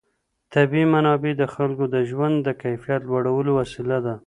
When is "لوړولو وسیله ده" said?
3.05-4.15